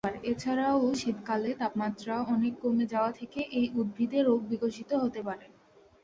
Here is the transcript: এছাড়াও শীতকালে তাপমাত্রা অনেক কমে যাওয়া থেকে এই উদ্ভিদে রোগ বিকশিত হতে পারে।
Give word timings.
এছাড়াও 0.25 0.79
শীতকালে 0.95 1.49
তাপমাত্রা 1.61 2.15
অনেক 2.33 2.53
কমে 2.61 2.85
যাওয়া 2.93 3.11
থেকে 3.19 3.39
এই 3.51 3.67
উদ্ভিদে 3.75 4.19
রোগ 4.21 4.39
বিকশিত 4.51 4.89
হতে 5.03 5.21
পারে। 5.27 5.45